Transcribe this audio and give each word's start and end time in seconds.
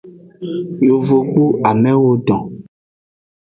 Yovogbu 0.87 1.45
amewo 1.69 2.11
don. 2.27 2.45